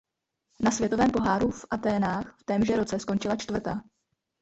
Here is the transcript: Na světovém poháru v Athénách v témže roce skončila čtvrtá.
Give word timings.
Na 0.59 0.71
světovém 0.71 1.11
poháru 1.11 1.51
v 1.51 1.65
Athénách 1.71 2.35
v 2.39 2.43
témže 2.43 2.75
roce 2.77 2.99
skončila 2.99 3.35
čtvrtá. 3.35 3.81